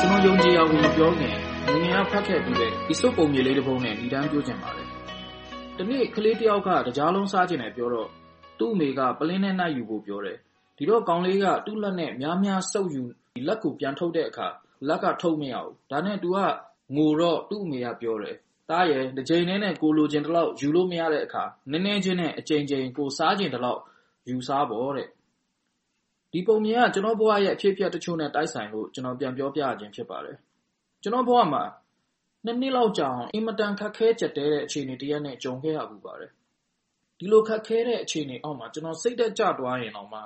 [0.00, 1.34] ကျွန်တော်ယုံကြည်အောင်မပြောခင်
[1.66, 4.88] ငငယ်ကဖတ်ခဲ့ပြီးတဲ့ဒီစုပ်ပုံမြေလေးတစ်ပုဒ်နဲ့ဒီတန်းပြောချင်ပါတယ်။
[5.76, 8.08] ဒီနေ့ကလေးတယောက်ကတကြားလုံးစားခြင်းနဲ့ပြောတော့
[8.58, 10.38] သူ့အမေကပလင်းနဲ့နှိုက်ယူဖို့ပြောတယ်။
[10.76, 13.02] ဒီတော့ကောင်လေးကသူ့လက်နဲ့များများဆုပ်ယူ
[13.46, 14.48] လက်ကိုပြန်ထုတ်တဲ့အခါ
[14.88, 16.38] လက်ကထုတ်မရဘူး။ဒါနဲ့သူက
[16.96, 18.36] ငိုတော့သူ့အမေကပြောတယ်။
[18.70, 23.80] သားရဲ့တစ်ချိန်တည်းနဲ့ကိုလိုချင်တလောက်ယူလို့မရတဲ့အခါနည်းနည်းချင်းနဲ့အချိန်ချင်းကိုစားခြင်းတလောက်
[24.28, 25.08] ယူစားပေါ့တဲ့။
[26.32, 30.36] ဒီပုံမြင်က ကျွန်တော်ဘဝရဲ့ အဖြစ်အပျက်တချို့နဲ့ တိုက်ဆိုင်လို့ ကျွန်တော် ပြန်ပြောပြခြင်းဖြစ်ပါတယ်။
[31.02, 31.64] ကျွန်တော်ဘဝမှာ
[32.44, 36.30] နှစ်နှစ်လောက်ကြာအောင် အင်မတန် ခက်ခဲကြက်တဲတဲ့ အခြေအနေတရက်နဲ့ ကြုံခဲ့ရပူပါတယ်။
[37.18, 40.20] ဒီလိုခက်ခဲတဲ့ အခြေအနေအောက်မှာ ကျွန်တော် စိတ်သက်ကြသွားရင်တော့မှ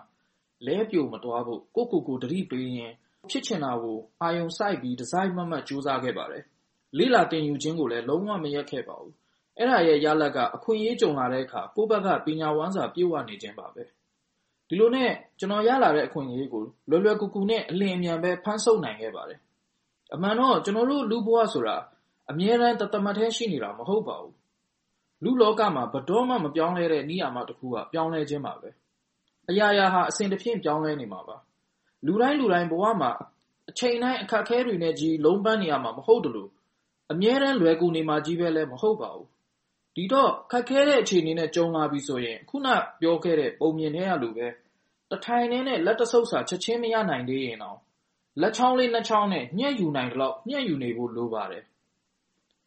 [0.67, 2.93] လဲပြိုမသွားဖို့ ကိုကိုကိုတတိပေးရင်
[3.31, 6.43] ဖြစ်ချင်တာကို အာယုံစိုက်ပြီးဒီဇိုင်းမမတ် ကြိုးစားခဲ့ပါတယ်။
[6.99, 9.15] လေးလာတင်ယူခြင်းကိုလည်း လုံးဝမရက်ခဲ့ပါဘူး။
[9.59, 13.85] အဲ့ဒါရဲ့ ရလကအခွင့်အရေးကြုံလာတဲ့အခါ ကိုယ့်ဘက်က ပညာဝမ်းစာ ပြေဝနေခြင်းပါပဲ။
[14.69, 19.41] ဒီလိုနဲ့ ကျွန်တော်ရလာတဲ့အခွင့်အရေးကို လွယ်လွယ်ကူကူနဲ့ အလင်းအမြန်ပဲ ဖမ်းဆုပ်နိုင်ခဲ့ပါတယ်။
[20.15, 21.77] အမှန်တော့ ကျွန်တော်တို့ လူဘဝဆိုတာ
[22.31, 24.35] အမြဲတမ်း တသမတ်ထဲရှိနေတာ မဟုတ်ပါဘူး။
[25.25, 28.69] လူလောကမှာဘတော်မှ မပြောင်းလဲတဲ့နိယာမတစ်ခုက ပြောင်းလဲခြင်းပါပဲ။
[29.51, 31.37] အရာရာဟာအစဉ်တစ်ဖြင့် ပြောင်းလဲနေမှာပါ။
[32.07, 33.11] လူတိုင်းလူတိုင်း ဘဝမှာ
[33.71, 36.51] အချိန်တိုင်း အခက်အခဲတွေနဲ့ကြီးလုံးပန်းနေရမှာ မဟုတ်တလို့
[37.13, 39.29] အမြဲတမ်း လွယ်ကူနေမှာကြီးပဲလည်း မဟုတ်ပါဘူး။
[39.97, 42.69] ဒီတော့ ခက်ခဲတဲ့ အခြေအနေနဲ့ ကြုံလာပြီဆိုရင် ခုန
[43.01, 44.47] ပြောခဲ့တဲ့ ပုံမြင်ထဲကလိုပဲ
[45.11, 47.79] တထိုင်နဲ့ လက်တဆုပ်စာ ချက်ချင်းမရနိုင်သေးရင်တော့
[48.41, 51.65] လက်ချောင်းလေး နှစ်ချောင်းနဲ့ ညှက်ယူနိုင်တော့ညှက်ယူနေဖို့ လိုပါတယ်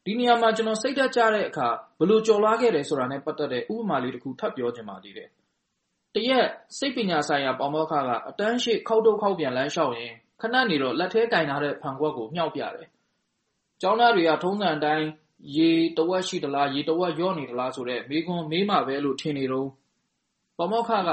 [0.05, 1.67] ဒီနေရာမှာ ကျွန်တော် စိတ်ဓာတ်ကျတဲ့အခါ
[2.00, 5.30] ဘယ်လိုကျော်လွှားခဲ့တယ်ဆိုတာနဲ့ ပတ်သက်တဲ့ ဥပမာလေးတစ်ခု ထပ်ပြောချင်ပါသေးတယ်။
[6.16, 12.88] တရက် စိတ်ပညာဆိုင်ရာပေါမောက္ခက အတန်းရှိခောက်တုတ်ခောက်ပြန် လမ်းလျှောက်ရင်ခဏနေတော့ လက်ထဲကင်ထားတဲ့ ဖန်ခွက်ကို မြှောက်ပြတယ်။
[13.81, 15.08] ကျောင်းသားတွေက ထုံးစံအတိုင်း
[15.56, 19.70] ရေတဝက်ရှိသလားရေတဝက်လျော့နေသလားဆိုတဲ့မေးခွန်းမေးမှပဲလို့ထင်နေတော့
[20.58, 21.10] ပေါမောက္ခက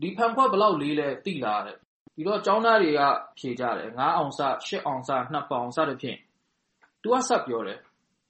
[0.00, 1.76] ဒီဖန်ခွက်ဘလောက်လေးလဲသိလားတဲ့။
[2.16, 3.00] ဒီတော့ကျောင်းသားတွေက
[3.38, 6.18] ဖြေကြတယ်9အောင်စ10အောင်စ2ပေါင်စသဖြင့်။
[7.02, 7.80] तू ကဆက်ပြောတယ်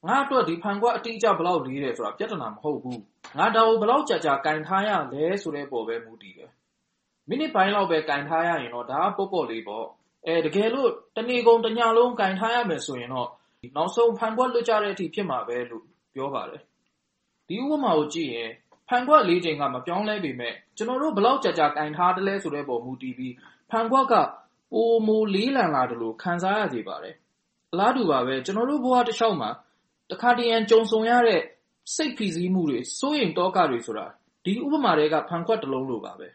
[0.07, 2.99] ငါအတွက်ဒီဖန်ခွက်အတိအကျဘယ်လောက်လေးတယ်ဆိုတာပြဿနာမဟုတ်ဘူး။
[3.39, 6.51] ငါဒါကိုဘယ်လောက်ကြာကြာကင်ထားရလဲဆိုတဲ့ပေါ်ပဲမူတည်တယ်။
[7.29, 9.87] မိနစ်ပိုင်းလောက်ပဲကင်ထားရရင်တော့ဒါကပေါ့ပေါ့လေးပေါ့။
[10.27, 13.29] အဲတကယ်လို့တနေ့ကုန်တညလုံးကင်ထားရမယ်ဆိုရင်တော့
[13.77, 15.85] နောက်ဆုံး ဖန်ခွက်လွတ်ကြတဲ့အထိ ဖြစ်မှာပဲလို့
[16.15, 16.63] ပြောပါတယ်။
[17.49, 18.51] ဒီဥပမာကိုကြည့်ရင်
[18.89, 23.35] ဖန်ခွက်လေးချိန်က မပြောင်းလဲပေမဲ့ကျွန်တော်တို့ ဘယ်လောက်ကြာကြာကင်ထားတယ်လဲဆိုတဲ့ပေါ် မူတည်ပြီး
[23.71, 24.15] ဖန်ခွက်က
[24.73, 27.15] ပိုမိုလေးလံလာတယ်လို့ခံစားရစေပါတယ်။
[27.73, 29.51] အလားတူပါပဲ ကျွန်တော်တို့ဘဝတစ်လျှောက်မှာ
[30.11, 31.41] တခါတရံ ကြုံဆုံရတဲ့
[31.95, 34.07] စိတ်ဖိစီးမှုတွေ စိုးရိမ်သောကတွေဆိုတာ
[34.45, 36.29] ဒီဥပမာထဲက ဖန်ခွက်တစ်လုံးလိုပါပဲ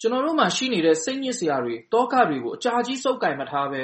[0.00, 3.82] ကျွန်တော်တို့မှာရှိနေတဲ့ စိတ်ညစ်စရာတွေ သောကတွေကို အကြာကြီးစုပ်ကင်မထားပဲ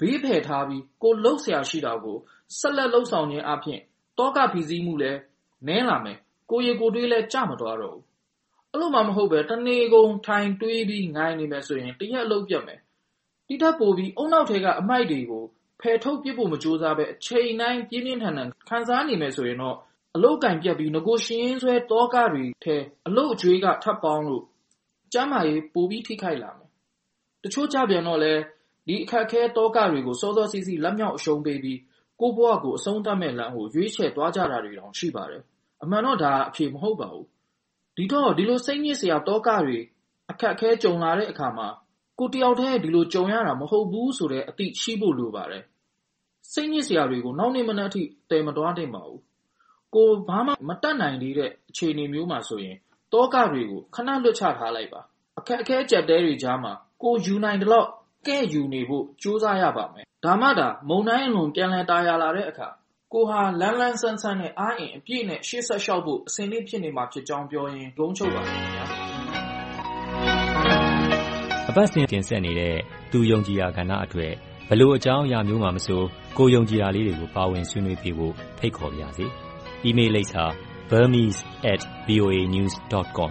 [0.00, 2.16] ဘေးဖယ်ထားပြီး ကိုလှုပ်ဆရာရှိတာကို
[2.58, 3.80] ဆက်လက်လှုပ်ဆောင်ခြင်းအပြင်
[4.18, 5.18] သောကဖိစီးမှုလည်း
[5.66, 6.18] နည်းလာမယ်
[6.50, 8.04] ကိုရီကိုတွေးလဲကြမသွားတော့ဘူး
[8.72, 12.80] အဲ့လိုမှ မဟုတ်ပဲတနေ့ကုန် ထိုင်တွေးပြီး ငိုင်းနေမယ်ဆိုရင် တရက်အလုပ်ပြတ်မယ်
[13.48, 15.44] တိထပ်ပို့ပြီးအုံနောက်ထဲက အမိုက်တွေကို
[15.80, 19.76] ဖယ်ထုတ်ပစ်ဖို့ မကြိုးစားဘဲ အချိန်တိုင်း ပြင်းပြင်းထန်ထန် ခံစားနေမယ်ဆိုရင်တော့
[20.16, 22.76] အလုပ်အကိုင်ပြတ်ပြီး နဂိုရှိရင်းစွဲ သောကတွေထဲ
[23.06, 24.44] အလုပ်အကျွေးကထပ်ပေါင်းလို့
[25.12, 26.70] ကျန်းမာရေး ပိုပြီးထိခိုက်လာမယ်။
[27.42, 28.40] တချို့ကြပြန်တော့လည်း
[28.88, 31.78] ဒီအခက်အခဲသောကတွေကို စောစောစီးစီး လက်မြောက်အရှုံးပေးပြီး
[32.20, 35.42] ကိုယ့်ဘဝကို အဆုံးသတ်မယ့်လမ်းကို ရွေးချယ်သွားကြတာတွေတောင် ရှိပါတယ်။
[35.82, 37.26] အမှန်တော့ ဒါအဖြေမဟုတ်ပါဘူး။
[37.96, 39.78] ဒီတော့ ဒီလိုစိတ်ညစ်စရာသောကတွေ
[40.30, 41.68] အခက်အခဲ ကြုံလာတဲ့အခါမှာ
[42.18, 45.62] ကိုယ်တယောက်တည်း ဒီလိုကြုံရတာ မဟုတ်ဘူးဆိုတဲ့ အသိရှိဖို့ လိုပါတယ်။
[46.52, 49.20] စိတ်ညစ်စရာတွေကို နောက်နေ့မနက်အထိ သယ်မသွားသင့်ပါဘူး။
[49.94, 52.76] ကိုယ်ဘာမှ မတတ်နိုင်သေးတဲ့ အခြေအနေမျိုးမှာဆိုရင်
[53.12, 55.00] သောကတွေကို ခဏ လွှတ်ချထားလိုက်ပါ။
[55.38, 56.72] အခက်အခဲ အကျပ်အတည်းတွေကြားမှာ
[57.02, 57.88] ကိုယ်ယူနိုင်သလောက်
[58.26, 62.68] ကဲ့ယူနေဖို့ ကြိုးစားရပါမယ်။ဒါမှသာ မုန်တိုင်းအလွန် ပြန်လည်သာယာလာတဲ့အခါ
[63.12, 68.84] ကိုယ်ဟာ လန်းလန်းဆန်းဆန်းနဲ့ အားအင်အပြည့်နဲ့ ရှေ့ဆက်လျှောက်ဖို့ အဆင်သင့်ဖြစ်နေမှာဖြစ်ကြောင်းပြောရင်းဂုဏ်ချုပ်ပါတယ်ခင်ဗျာ။
[71.68, 72.76] အပတ်စဉ်တင်ဆက်နေတဲ့
[73.12, 74.32] သူယုံကြည်ရာကဏ္ဍအတွက်
[74.68, 76.02] ဘလို့အကြောင်းအရာမျိုးမှမဆို
[76.38, 79.26] ကိုယုံကြည်ရာလေးတွေကို ပါဝင်ဆွေးနွေးပြဖို့ ဖိတ်ခေါ်ပါရစေ။
[79.88, 80.44] email လိပ်စာ
[80.90, 83.30] burmese@voanews.com